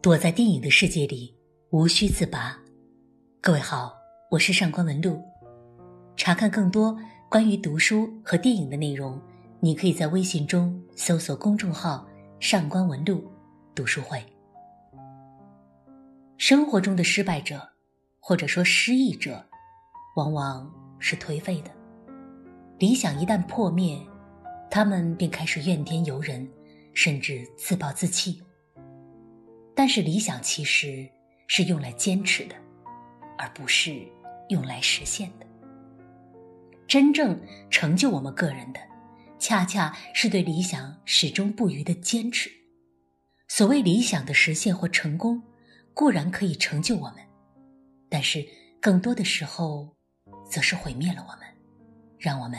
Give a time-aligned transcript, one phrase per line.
[0.00, 1.36] 躲在电影的世界里，
[1.70, 2.58] 无需自拔。
[3.42, 3.92] 各位好，
[4.30, 5.20] 我是上官文露。
[6.16, 6.96] 查看更多
[7.28, 9.20] 关于读书和电影的内容，
[9.60, 12.08] 你可以在微信中搜索公众号
[12.40, 13.22] “上官文露
[13.74, 14.24] 读书会”。
[16.38, 17.68] 生活中的失败者，
[18.18, 19.44] 或者说失意者，
[20.16, 21.70] 往往是颓废的。
[22.78, 24.00] 理想一旦破灭，
[24.70, 26.48] 他们便开始怨天尤人，
[26.94, 28.40] 甚至自暴自弃。
[29.74, 31.08] 但是理想其实
[31.48, 32.54] 是用来坚持的，
[33.36, 34.06] 而不是
[34.48, 35.46] 用来实现的。
[36.86, 38.78] 真正成就我们个人的，
[39.40, 42.48] 恰恰是对理想始终不渝的坚持。
[43.48, 45.42] 所谓理想的实现或成功，
[45.94, 47.16] 固然可以成就我们，
[48.08, 48.46] 但是
[48.80, 49.96] 更多的时候，
[50.48, 51.47] 则是毁灭了我们，
[52.18, 52.58] 让我们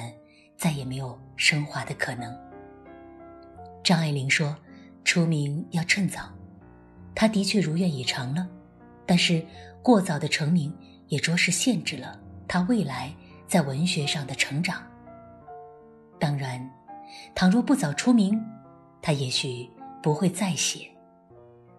[0.58, 2.36] 再也没有升华的可能。
[3.84, 4.56] 张爱玲说
[5.04, 6.30] ：“出名要趁早。”
[7.16, 8.48] 他的确如愿以偿了，
[9.06, 9.46] 但是
[9.82, 10.74] 过早的成名
[11.08, 12.18] 也着实限制了
[12.48, 13.14] 他未来
[13.48, 14.82] 在文学上的成长。
[16.18, 16.70] 当然，
[17.36, 18.42] 倘若不早出名，
[19.02, 19.70] 他也许
[20.02, 20.88] 不会再写；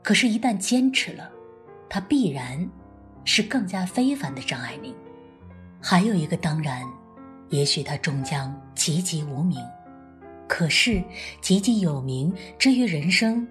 [0.03, 1.31] 可是，一旦坚持了，
[1.89, 2.69] 他必然
[3.25, 4.95] 是更加非凡的张爱玲。
[5.81, 6.87] 还有一个当然，
[7.51, 9.59] 也许他终将籍籍无名。
[10.49, 11.03] 可是，
[11.41, 13.47] 籍籍有名之于人生。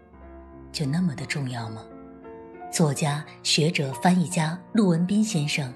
[0.72, 1.84] 就那么的重要吗？
[2.72, 5.74] 作家、学者、翻译家陆文斌先生，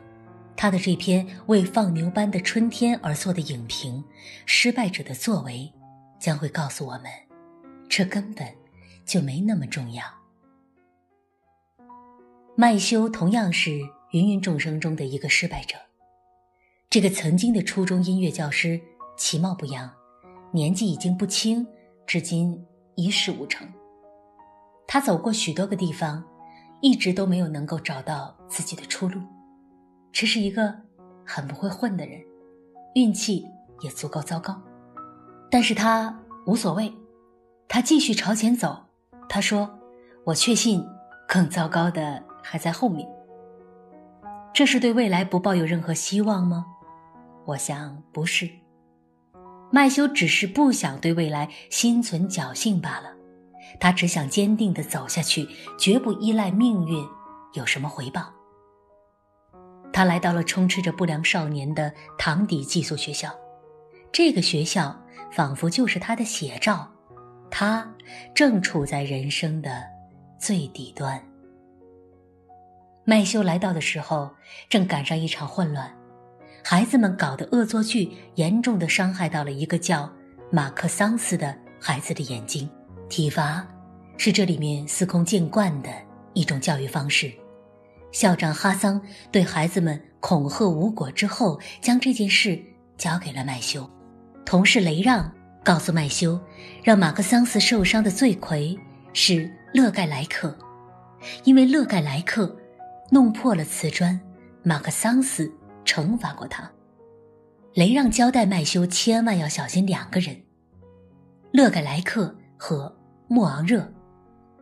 [0.55, 3.95] 他的这篇为放牛班的春天而做的影评
[4.45, 5.71] 《失败者的作为》，
[6.19, 7.05] 将会告诉我们，
[7.89, 8.47] 这根本
[9.05, 10.03] 就没那么重要。
[12.55, 13.79] 麦修同样是
[14.11, 15.75] 芸芸众生中的一个失败者。
[16.93, 18.79] 这个曾经的初中音乐教师，
[19.17, 19.89] 其貌不扬，
[20.51, 21.65] 年纪已经不轻，
[22.05, 22.63] 至今
[22.93, 23.67] 一事无成。
[24.85, 26.23] 他走过许多个地方，
[26.81, 29.19] 一直都没有能够找到自己的出路。
[30.11, 30.71] 这是一个
[31.25, 32.21] 很不会混的人，
[32.93, 33.43] 运气
[33.81, 34.61] 也足够糟糕。
[35.49, 36.15] 但是他
[36.45, 36.93] 无所谓，
[37.67, 38.77] 他继续朝前走。
[39.27, 39.67] 他说
[40.25, 40.85] ：“我确信，
[41.27, 43.09] 更糟糕的还在后面。”
[44.53, 46.67] 这是对未来不抱有任何希望吗？
[47.45, 48.49] 我想不是。
[49.71, 53.11] 麦修只是不想对未来心存侥幸罢了。
[53.79, 55.47] 他只想坚定地走下去，
[55.79, 57.03] 绝不依赖命运
[57.53, 58.31] 有什么回报。
[59.91, 63.33] 他来到了充斥着不良少年的堂底寄宿学校，
[64.11, 64.99] 这个学校
[65.31, 66.91] 仿佛就是他的写照。
[67.49, 67.91] 他
[68.33, 69.83] 正处在人生的
[70.39, 71.23] 最底端。
[73.05, 74.31] 麦修来到的时候，
[74.69, 75.95] 正赶上一场混乱，
[76.63, 80.09] 孩子们搞的恶作剧严重的伤害到了一个叫
[80.49, 82.69] 马克桑斯的孩子的眼睛。
[83.09, 83.67] 体罚
[84.17, 85.89] 是这里面司空见惯的
[86.33, 87.31] 一种教育方式。
[88.13, 92.59] 校长哈桑对孩子们恐吓无果之后，将这件事
[92.97, 93.87] 交给了麦修。
[94.45, 95.29] 同事雷让
[95.63, 96.39] 告诉麦修，
[96.81, 98.77] 让马克桑斯受伤的罪魁
[99.11, 100.57] 是勒盖莱克，
[101.43, 102.55] 因为勒盖莱克
[103.11, 104.19] 弄破了瓷砖，
[104.63, 105.51] 马克桑斯
[105.93, 106.71] 惩罚过他。
[107.75, 110.41] 雷让交代麦修千万要小心两个人：
[111.51, 112.97] 勒盖莱克和。
[113.29, 113.91] 莫昂热，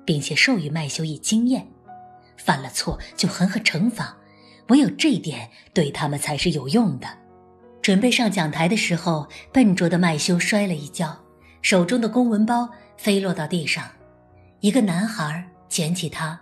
[0.06, 1.68] 并且授予麦修以经验，
[2.38, 4.16] 犯了错就狠狠惩罚，
[4.70, 7.08] 唯有这一点对他们才是有用的。
[7.82, 11.20] 准备上讲台的时候，笨拙的麦修摔了一跤，
[11.62, 13.84] 手中的公文包飞落到地上，
[14.62, 16.40] 一个男孩捡起它，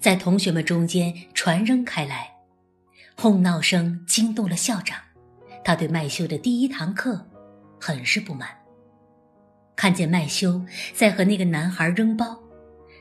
[0.00, 2.28] 在同学们中间传扔开来，
[3.20, 4.96] 哄闹声惊动了校长，
[5.64, 7.28] 他对麦修的第一堂课
[7.80, 8.48] 很是不满。
[9.74, 10.64] 看见麦修
[10.94, 12.40] 在和那个男孩扔包，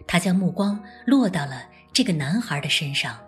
[0.07, 3.23] 他将目光落到了这个男孩的身上，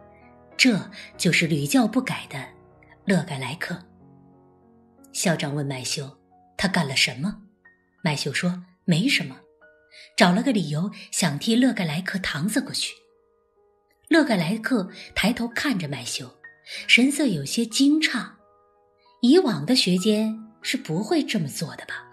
[0.58, 0.80] 这
[1.16, 2.44] 就是屡教不改的
[3.06, 3.80] 勒盖莱克。
[5.14, 6.10] 校长问麦修
[6.58, 7.38] ：“他干了什么？”
[8.02, 9.38] 麦修说：“没什么，
[10.18, 12.96] 找了个理由想替勒盖莱克搪塞过去。”
[14.10, 16.39] 勒盖莱克抬头看着麦修，
[16.88, 18.30] 神色有些惊诧，
[19.22, 22.06] 以往的学监是不会这么做的吧？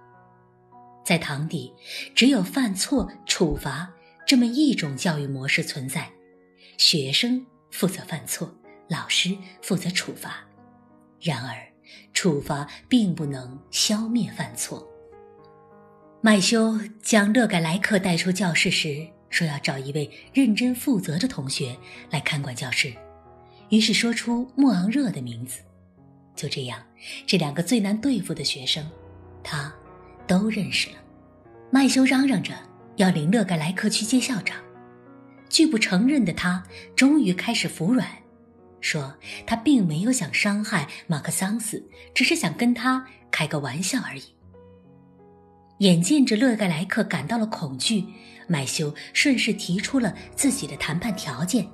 [1.05, 1.73] 在堂底，
[2.15, 3.93] 只有犯错处罚
[4.27, 6.11] 这么一种教育模式存在，
[6.79, 8.53] 学生负责犯错，
[8.89, 10.45] 老师负责处罚。
[11.21, 11.55] 然而，
[12.13, 14.87] 处罚并不能消灭犯错。
[16.23, 21.77] 麦修将勒盖莱克带出教室时，说要找一位认真负责的同学
[22.11, 22.93] 来看管教室，
[23.69, 25.61] 于是说出莫昂热的名字。
[26.35, 26.83] 就这样，
[27.27, 28.87] 这两个最难对付的学生
[29.43, 29.73] 他
[30.27, 30.97] 都认识了。
[31.71, 32.53] 麦修嚷嚷着
[32.97, 34.59] 要领勒盖莱克去见校长，
[35.49, 36.63] 拒不承认的他
[36.95, 38.07] 终于开始服软，
[38.81, 39.15] 说
[39.47, 41.83] 他并没有想伤害马克桑斯，
[42.15, 44.23] 只是想跟他开个玩笑而已。
[45.79, 48.05] 眼见着勒盖莱克感到了恐惧，
[48.47, 51.67] 麦修顺势提出了自己的谈判条件：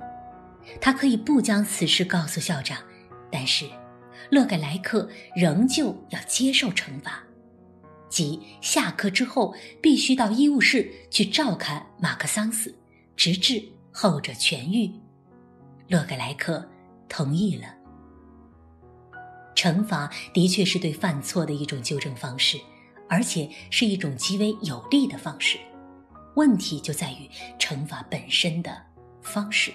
[0.81, 2.79] 他可以不将此事告诉校长，
[3.31, 3.67] 但是
[4.31, 7.23] 勒盖莱克仍旧要接受惩罚，
[8.09, 12.75] 即下课之后必须到医务室去照看马克桑斯，
[13.17, 13.63] 直至
[13.93, 14.91] 后者痊愈。
[15.89, 16.69] 勒盖莱克
[17.09, 17.67] 同意了。
[19.55, 22.59] 惩罚的确是对犯错的一种纠正方式。
[23.09, 25.59] 而且是一种极为有利的方式，
[26.35, 27.29] 问题就在于
[27.59, 28.75] 惩罚本身的
[29.21, 29.71] 方式。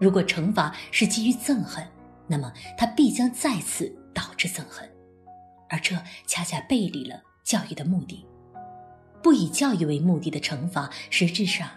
[0.00, 1.86] 如果惩罚是基于憎恨，
[2.26, 4.88] 那么它必将再次导致憎恨，
[5.68, 5.96] 而这
[6.26, 8.26] 恰恰背离了教育的目的。
[9.22, 11.68] 不以教育为目的的惩罚，实质上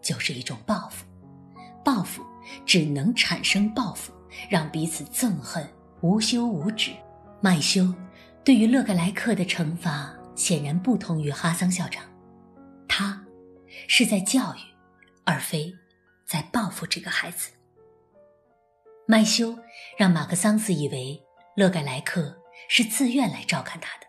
[0.00, 1.04] 就是一种报复。
[1.84, 2.24] 报复
[2.64, 4.12] 只能产生报复，
[4.48, 5.68] 让彼此憎恨
[6.00, 6.90] 无休无止。
[7.40, 7.92] 麦修。
[8.42, 12.04] 对于勒格莱克的惩罚显然不同于哈桑校长，
[12.86, 13.20] 他
[13.88, 14.58] 是在教育，
[15.24, 15.74] 而非
[16.24, 17.50] 在报复这个孩子。
[19.08, 19.56] 麦修
[19.96, 21.24] 让马克桑斯以为
[21.56, 22.36] 勒盖莱克
[22.68, 24.06] 是自愿来照看他的，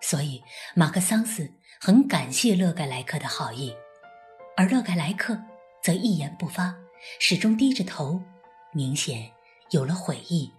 [0.00, 0.42] 所以
[0.74, 3.76] 马克桑斯很感谢勒盖莱克的好意，
[4.56, 5.38] 而勒盖莱克
[5.82, 6.74] 则一言不发，
[7.20, 8.22] 始终低着头，
[8.72, 9.30] 明显
[9.70, 10.50] 有了悔意。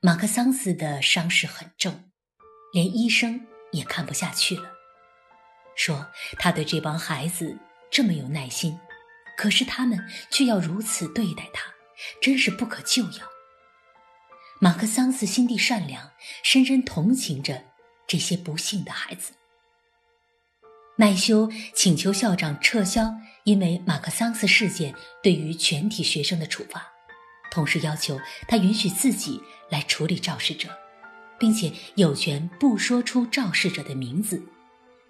[0.00, 2.10] 马克桑斯的伤势很重，
[2.72, 4.68] 连医生也看不下去了，
[5.76, 6.10] 说
[6.40, 7.56] 他对这帮孩子
[7.88, 8.76] 这么有耐心，
[9.36, 11.72] 可是他们却要如此对待他，
[12.20, 13.28] 真是不可救药。
[14.60, 16.12] 马克桑斯心地善良，
[16.42, 17.64] 深深同情着
[18.06, 19.32] 这些不幸的孩子。
[20.96, 23.12] 麦修请求校长撤销
[23.44, 26.86] 因为马克桑斯事件对于全体学生的处罚。
[27.50, 30.68] 同时要求他允许自己来处理肇事者，
[31.38, 34.42] 并且有权不说出肇事者的名字，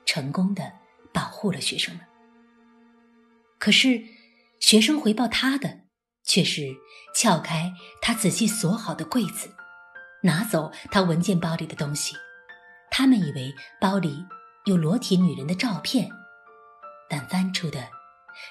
[0.05, 0.73] 成功的
[1.13, 2.05] 保护了学生们。
[3.59, 4.03] 可是，
[4.59, 5.82] 学生回报他的
[6.25, 6.63] 却是
[7.15, 9.55] 撬开他仔细锁好的柜子，
[10.23, 12.15] 拿走他文件包里的东西。
[12.91, 14.25] 他们以为包里
[14.67, 16.11] 有裸体女人的照片，
[17.09, 17.89] 但翻出的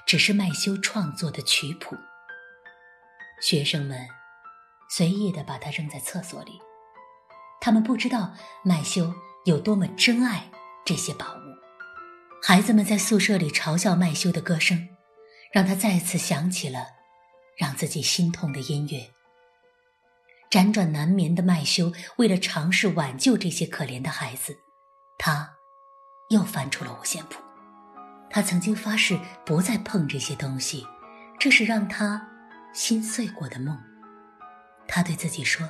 [0.06, 1.96] 只是麦修创作的曲谱。
[3.42, 4.08] 学生们
[4.90, 6.60] 随意地把它扔在厕所里，
[7.60, 8.34] 他们不知道
[8.64, 9.14] 麦修
[9.46, 10.52] 有多么珍爱
[10.86, 11.52] 这些宝物。
[12.44, 14.90] 孩子们在宿舍里嘲笑麦修的歌声，
[15.54, 16.88] 让他再次想起了
[17.62, 19.08] 让自己心痛的音乐。
[20.50, 24.58] 辗转难眠的麦修为了尝试挽救这些可怜的孩子，
[25.20, 25.48] 他
[26.32, 27.40] 又翻出了五线谱。
[28.32, 30.88] 他曾经发誓不再碰这些东西，
[31.40, 32.28] 这是让他。
[32.74, 33.78] 心碎过的梦，
[34.88, 35.70] 他对自己说：“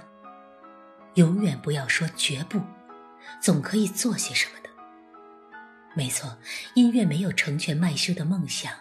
[1.15, 2.61] 永远不要说绝不，
[3.41, 4.69] 总可以做些什么的。”
[5.97, 6.37] 没错，
[6.75, 8.71] 音乐没有成全麦修的梦想，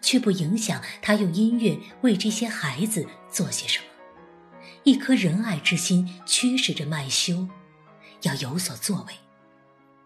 [0.00, 3.84] 却不影响他用音乐为这些孩子做些什么。
[4.84, 7.46] 一颗仁爱之心驱使着麦修，
[8.22, 9.14] 要有所作为。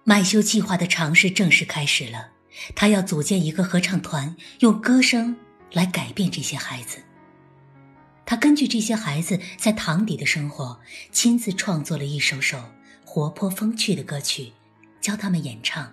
[0.05, 2.31] 麦修计划的尝试正式开始了，
[2.75, 5.37] 他要组建一个合唱团，用歌声
[5.73, 6.99] 来改变这些孩子。
[8.25, 10.81] 他根据这些孩子在堂底的生活，
[11.12, 12.61] 亲自创作了一首首
[13.05, 14.52] 活泼风趣的歌曲，
[15.00, 15.93] 教他们演唱。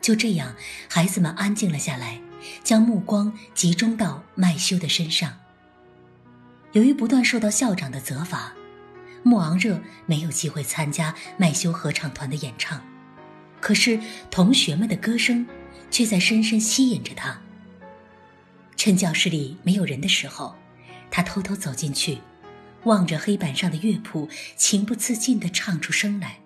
[0.00, 0.54] 就这样，
[0.88, 2.20] 孩子们安静了下来，
[2.62, 5.38] 将目光集中到麦修的身上。
[6.72, 8.52] 由于不断受到校长的责罚，
[9.22, 12.82] 穆昂热没有机会参加麦修合唱团的演唱。
[13.60, 15.46] 可是，同学们的歌声
[15.90, 17.40] 却在深深吸引着他。
[18.76, 20.54] 趁教室里没有人的时候。
[21.14, 22.16] 他偷偷走进去，
[22.84, 26.38] 望着黑板上的乐谱，情不自禁地唱出声来。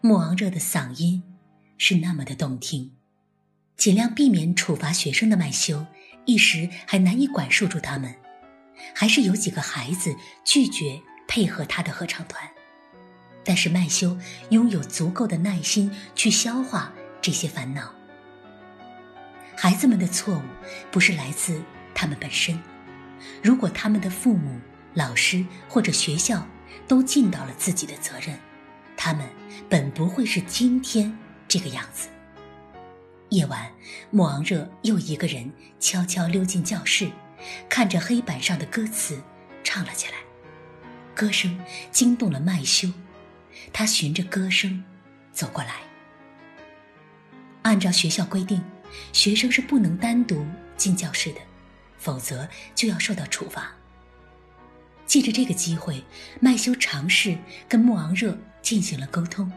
[0.00, 1.22] 穆昂热的嗓音
[1.76, 2.90] 是那么的动听。
[3.76, 5.84] 尽量避免处罚学生的麦修，
[6.24, 8.14] 一时还难以管束住他们，
[8.94, 10.14] 还是有几个孩子
[10.44, 12.48] 拒绝配合他的合唱团。
[13.44, 14.16] 但是麦修
[14.50, 17.92] 拥有足够的耐心去消化这些烦恼。
[19.56, 20.42] 孩子们的错误
[20.92, 21.60] 不是来自
[21.92, 22.56] 他们本身。
[23.42, 24.60] 如果他们的父母、
[24.94, 26.46] 老师或者学校
[26.86, 28.38] 都尽到了自己的责任，
[28.96, 29.28] 他们
[29.68, 31.16] 本不会是今天
[31.48, 32.08] 这个样子。
[33.32, 33.72] 夜晚，
[34.10, 37.10] 莫昂热又一个人悄悄溜进教室，
[37.66, 39.22] 看着黑板上的歌词，
[39.64, 40.18] 唱了起来。
[41.14, 41.58] 歌声
[41.90, 42.92] 惊动了麦修，
[43.72, 44.84] 他循着歌声
[45.32, 45.76] 走过来。
[47.62, 48.62] 按照学校规定，
[49.14, 50.46] 学生是不能单独
[50.76, 51.40] 进教室的，
[51.96, 53.72] 否则就要受到处罚。
[55.06, 56.04] 借着这个机会，
[56.38, 59.50] 麦修尝试跟莫昂热进行了沟通，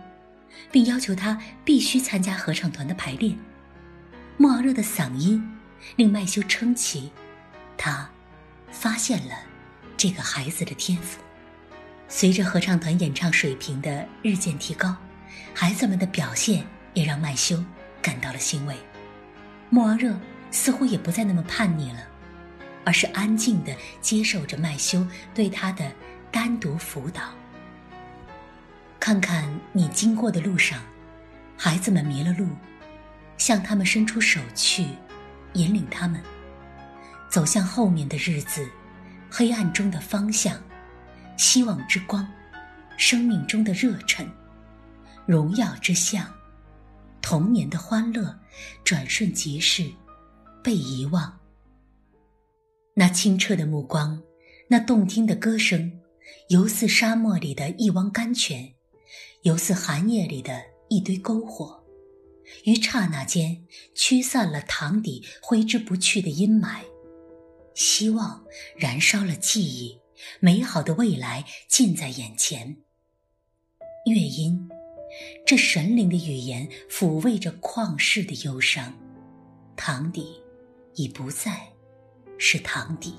[0.71, 3.37] 并要求他必须参加合唱团的排练。
[4.37, 5.41] 莫昂热的嗓音
[5.95, 7.09] 令麦修称奇，
[7.77, 8.09] 他
[8.69, 9.33] 发现了
[9.95, 11.21] 这个孩子的天赋。
[12.09, 14.93] 随着合唱团演唱水平的日渐提高，
[15.53, 17.63] 孩子们的表现也让麦修
[18.01, 18.75] 感到了欣慰。
[19.69, 20.13] 莫昂热
[20.51, 21.99] 似乎也不再那么叛逆了，
[22.83, 25.89] 而是安静地接受着麦修对他的
[26.29, 27.21] 单独辅导。
[28.99, 30.81] 看看你经过的路上，
[31.55, 32.49] 孩子们迷了路，
[33.37, 34.87] 向他们伸出手去，
[35.53, 36.21] 引领他们
[37.29, 38.67] 走向后面的日子，
[39.29, 40.61] 黑暗中的方向。
[41.37, 42.25] 希望之光，
[42.97, 44.25] 生命中的热忱，
[45.25, 46.25] 荣耀之象，
[47.21, 48.33] 童年的欢乐，
[48.85, 49.91] 转瞬即逝，
[50.63, 51.37] 被遗忘。
[52.93, 54.17] 那清澈的目光，
[54.69, 55.91] 那动听的歌声，
[56.47, 58.73] 犹似沙漠里的一汪甘泉，
[59.41, 61.83] 犹似寒夜里的一堆篝火，
[62.63, 66.81] 于刹那间驱散了堂底挥之不去的阴霾，
[67.73, 68.45] 希望
[68.77, 69.99] 燃烧了记忆。
[70.39, 72.77] 美好的未来近在眼前。
[74.05, 74.69] 乐音，
[75.45, 78.97] 这神灵的语言抚慰着旷世的忧伤。
[79.75, 80.41] 堂底
[80.93, 81.67] 已不再
[82.37, 83.15] 是堂底。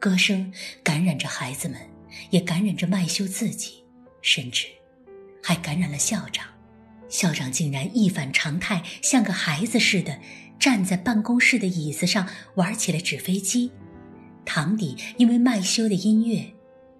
[0.00, 1.78] 歌声感染着孩子们，
[2.30, 3.84] 也感染着麦修自己，
[4.22, 4.66] 甚至
[5.42, 6.46] 还感染了校长。
[7.08, 10.18] 校长竟然一反常态，像个孩子似的
[10.58, 13.72] 站在办公室的椅子上玩起了纸飞机。
[14.44, 16.44] 堂底因为麦修的音乐，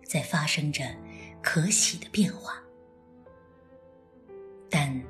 [0.05, 0.85] 在发生着
[1.43, 2.55] 可喜的变化。
[4.71, 5.01] 但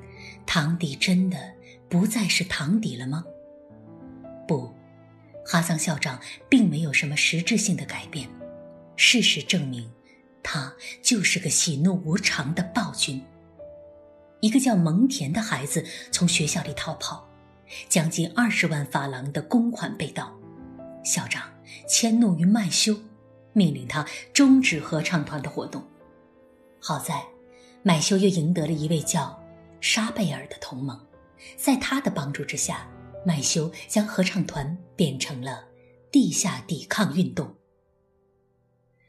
[0.46, 1.52] 堂底真的
[1.88, 3.24] 不再是堂底了吗？
[4.46, 4.72] 不，
[5.44, 8.28] 哈桑校长并没有什么实质性的改变。
[8.94, 9.90] 事实证明，
[10.42, 13.22] 他就是个喜怒无常的暴君。
[14.40, 17.28] 一个叫蒙恬的孩子从学校里逃跑，
[17.88, 20.32] 将近二十万法郎的公款被盗，
[21.04, 21.42] 校长。
[21.86, 22.98] 迁怒于麦修，
[23.52, 25.86] 命令他终止合唱团的活动。
[26.80, 27.22] 好在，
[27.82, 29.38] 麦修又赢得了一位叫
[29.80, 30.98] 沙贝尔的同盟，
[31.58, 32.88] 在他的帮助之下，
[33.24, 35.66] 麦修将合唱团变成了
[36.10, 37.54] 地下抵抗运动。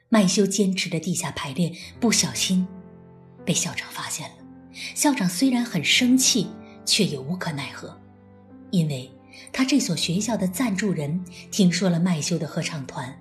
[0.09, 2.67] 麦修坚持的地下排练不小心
[3.45, 4.36] 被校长发现了，
[4.74, 6.48] 校长虽然很生气，
[6.86, 7.98] 却也无可奈何，
[8.72, 9.10] 因为。
[9.52, 13.18] 他这所学校的赞助人听说了麦修的合唱团，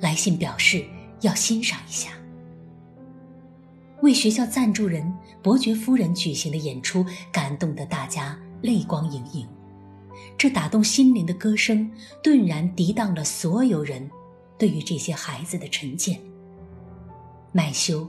[0.00, 0.84] 来信表示
[1.20, 2.10] 要欣赏一下。
[4.00, 9.46] 为学校赞助人伯爵夫人举行的演出，感动得大家泪光盈盈。
[10.36, 11.88] 这打动心灵的歌声，
[12.22, 14.10] 顿然涤荡了所有人
[14.58, 16.18] 对于这些孩子的成见。
[17.52, 18.08] 麦修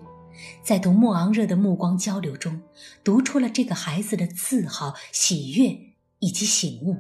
[0.64, 2.62] 在同莫昂热的目光交流中，
[3.04, 5.78] 读出了这个孩子的自豪、喜悦
[6.20, 6.98] 以及醒悟。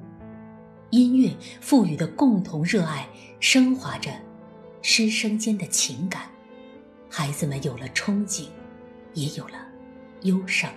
[0.92, 1.32] 音乐
[1.62, 3.08] 赋予的共同热爱，
[3.40, 4.12] 升华着
[4.82, 6.24] 师生间的情感。
[7.10, 8.48] 孩子们有了憧憬，
[9.14, 9.56] 也有了
[10.24, 10.72] 忧伤。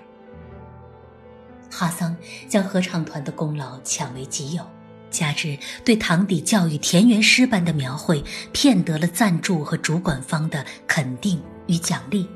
[1.70, 2.14] 哈桑
[2.48, 4.62] 将合唱团的功劳抢为己有，
[5.10, 12.28] 加之对堂底教育田园诗般的描绘，骗得了赞助和主管方的肯定与奖励。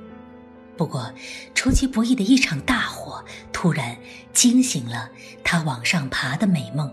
[0.77, 1.13] 不过，
[1.55, 3.97] 出其不意的一场大火突然
[4.33, 5.11] 惊醒了
[5.43, 6.93] 他往上爬的美梦。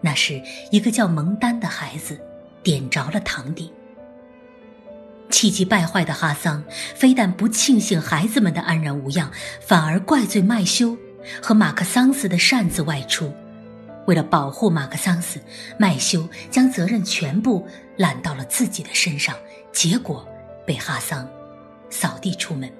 [0.00, 2.20] 那是一个叫蒙丹的孩子，
[2.62, 3.72] 点着了堂底。
[5.28, 9.30] 气急败坏的哈桑非但不庆幸孩子们的安然无恙，
[9.60, 10.96] 反而怪罪麦修
[11.42, 13.30] 和马克桑斯的擅自外出。
[14.06, 15.38] 为了保护马克桑斯，
[15.76, 17.66] 麦修将责任全部
[17.96, 19.34] 揽到了自己的身上，
[19.70, 20.26] 结果
[20.64, 21.28] 被哈桑
[21.90, 22.70] 扫地出门。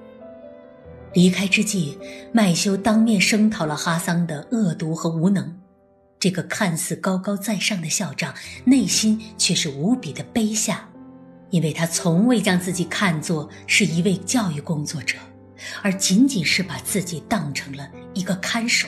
[1.13, 1.97] 离开之际，
[2.31, 5.55] 麦修当面声讨了哈桑的恶毒和无能。
[6.19, 8.33] 这个看似高高在上的校长，
[8.65, 10.87] 内心却是无比的卑下，
[11.49, 15.17] 因为他从未将自己看作是一位教育工作者，
[15.81, 18.87] 而仅仅是把自己当成了一个看守。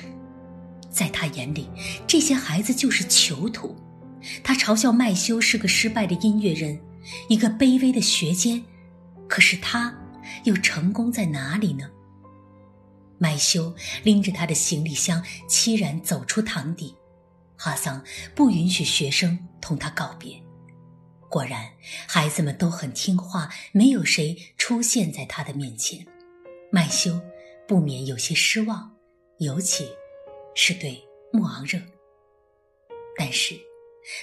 [0.89, 1.69] 在他眼里，
[2.05, 3.75] 这些孩子就是囚徒。
[4.43, 6.77] 他嘲笑麦修是个失败的音乐人，
[7.29, 8.61] 一个卑微的学监。
[9.27, 9.91] 可是他
[10.43, 11.89] 又成功在哪里呢？
[13.17, 13.73] 麦修
[14.03, 16.95] 拎着他的行李箱，凄然走出堂底。
[17.55, 20.41] 哈桑不允许学生同他告别。
[21.29, 21.69] 果然，
[22.07, 26.05] 孩子们都很听话，没有谁出现在他的面前。
[26.71, 27.21] 麦修
[27.67, 28.91] 不免有些失望，
[29.37, 29.87] 尤其
[30.55, 31.79] 是对穆昂热。
[33.15, 33.55] 但是，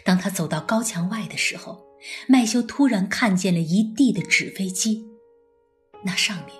[0.04, 1.86] 当他走到高墙外的时候，
[2.26, 5.07] 麦修突然看见了一地的纸飞机，
[6.08, 6.56] 那上面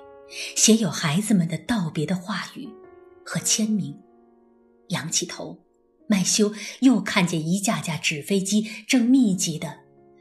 [0.55, 2.69] 写有孩子们的道别的话语
[3.25, 3.99] 和签名。
[4.89, 5.59] 仰起头，
[6.07, 9.75] 麦修又看见一架架纸飞机正密集的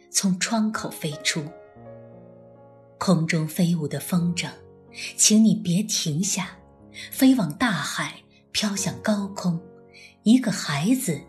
[0.10, 1.43] 从窗口飞出。
[2.98, 4.50] 空中飞舞的风筝，
[5.17, 6.57] 请你别停下，
[7.12, 8.22] 飞往大海，
[8.53, 9.62] 飘向高空。
[10.24, 11.19] 一个孩子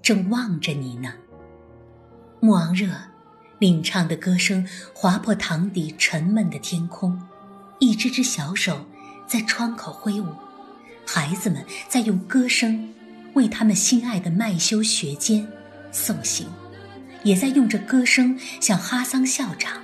[0.00, 1.12] 正望着你呢。
[2.40, 2.88] 穆昂热
[3.64, 7.18] 领唱的歌声划破堂底沉闷的天空，
[7.78, 8.84] 一只只小手
[9.26, 10.26] 在窗口挥舞，
[11.06, 12.92] 孩子们在用歌声
[13.32, 15.50] 为他们心爱的麦修学监
[15.90, 16.46] 送行，
[17.22, 19.80] 也在用着歌声向哈桑校长。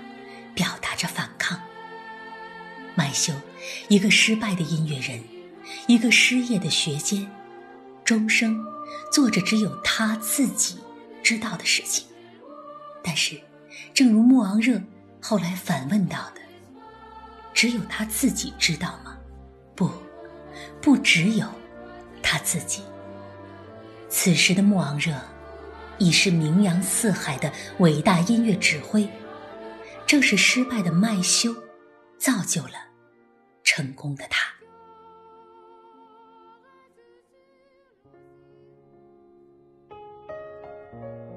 [0.53, 1.59] 表达着反抗。
[2.95, 3.33] 麦修，
[3.89, 5.19] 一个失败的音乐人，
[5.87, 7.27] 一个失业的学监，
[8.05, 8.63] 终生
[9.11, 10.77] 做着只有他自己
[11.23, 12.05] 知道的事情。
[13.03, 13.41] 但是，
[13.95, 14.81] 正如穆昂热
[15.21, 16.41] 后来反问到的
[17.55, 19.17] ：“只有他自己知道吗？”
[19.75, 19.91] 不，
[20.81, 21.47] 不只有
[22.23, 22.83] 他自己。
[24.09, 25.15] 此时的穆昂热
[25.99, 29.09] 已是名扬四海的伟大音乐指挥。
[30.07, 31.55] 正是失败的麦修，
[32.19, 32.73] 造就了
[33.63, 34.53] 成功的他。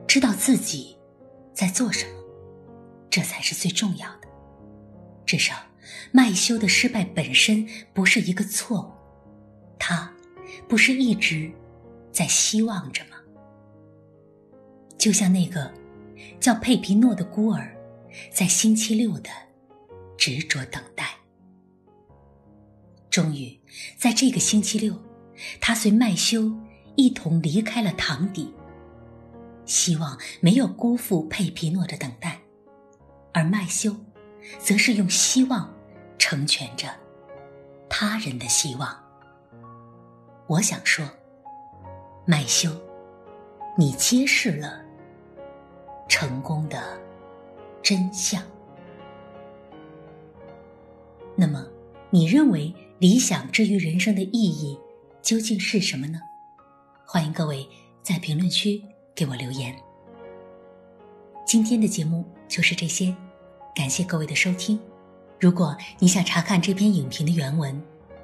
[0.08, 0.98] 知道自己
[1.54, 2.23] 在做什么，
[3.14, 4.28] 这才是最重要的。
[5.24, 5.54] 至少，
[6.12, 8.92] 麦修的失败本身不是一个错误，
[9.78, 10.12] 他
[10.68, 11.52] 不是一直
[12.12, 13.18] 在希望着吗？
[14.98, 15.72] 就像那个
[16.40, 17.72] 叫佩皮诺的孤儿。
[18.32, 19.30] 在星期六的
[20.18, 21.16] 执着等待，
[23.12, 23.60] 终于
[23.96, 25.00] 在这个星期六，
[25.60, 26.52] 他随麦修
[26.96, 28.52] 一同离开了堂底。
[29.66, 32.43] 希望没有辜负佩皮诺的等待，
[33.34, 33.96] 而麦修，
[34.60, 35.74] 则是用希望
[36.18, 36.88] 成全着
[37.90, 38.98] 他人的希望。
[40.48, 41.06] 我想说，
[42.26, 42.70] 麦修，
[43.78, 44.82] 你揭示了
[46.08, 47.02] 成功的。
[47.84, 48.42] 真相。
[51.36, 51.68] 那么，
[52.10, 54.80] 你认为理想之于人生的意义
[55.22, 56.18] 究竟是什么呢？
[57.06, 57.68] 欢迎各位
[58.02, 58.82] 在评论区
[59.14, 59.76] 给我留言。
[61.46, 63.14] 今天的节目就是这些，
[63.76, 64.80] 感谢各位的收听。
[65.40, 67.82] 如果你想查看这篇影评的原文，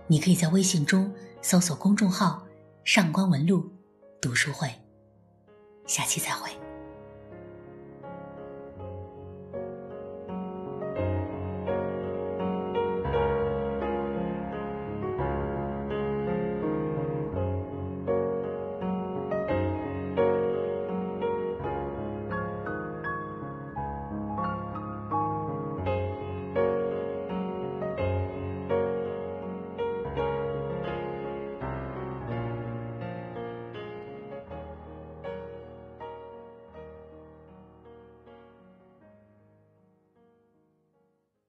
[0.07, 2.43] 你可以在微信中搜索公众号
[2.85, 3.67] “上官文录
[4.21, 4.69] 读书会”。
[5.87, 6.51] 下期再会。